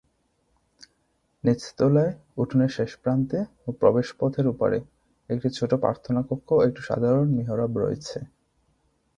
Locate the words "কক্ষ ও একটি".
6.29-6.81